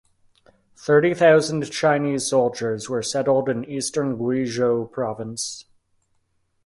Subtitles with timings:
[0.77, 5.65] Thirty thousand Chinese soldiers were settled in eastern Guizhou Province.